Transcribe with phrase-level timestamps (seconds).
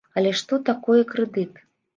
[0.21, 1.65] Але што такое крэдыт?